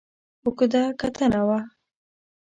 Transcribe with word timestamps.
اوږده 0.43 0.83
کتنه 0.99 1.39
وه. 1.47 1.59